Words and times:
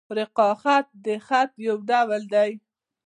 رِقاع 0.17 0.53
خط؛ 0.61 0.85
د 1.05 1.07
خط 1.25 1.51
یو 1.67 1.75
ډول 1.89 2.21
دﺉ. 2.33 2.53